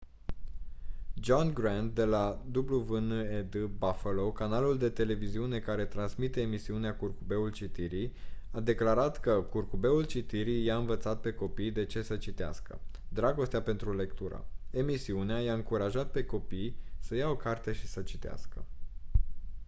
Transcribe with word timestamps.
john 1.21 1.53
grant 1.53 1.93
de 1.93 2.03
la 2.05 2.41
wned 2.53 3.57
buffalo 3.67 4.31
canalul 4.31 4.77
de 4.77 4.89
televiziune 4.89 5.59
care 5.59 5.85
transmite 5.85 6.41
emisiunea 6.41 6.95
curcubeul 6.95 7.51
citirii 7.51 8.13
a 8.51 8.59
declarat 8.59 9.19
că 9.19 9.41
«curcubeul 9.41 10.05
citirii 10.05 10.63
i-a 10.63 10.77
învățat 10.77 11.21
pe 11.21 11.33
copii 11.33 11.71
de 11.71 11.85
ce 11.85 12.01
să 12.01 12.17
citească... 12.17 12.79
dragostea 13.09 13.61
pentru 13.61 13.95
lectură— 13.95 14.45
[emisiunea] 15.09 15.39
i-a 15.45 15.53
încurajat 15.53 16.11
pe 16.11 16.25
copii 16.25 16.75
să 16.99 17.15
ia 17.15 17.29
o 17.29 17.35
carte 17.35 17.73
și 17.73 17.87
să 17.87 18.01
citească» 18.01 18.65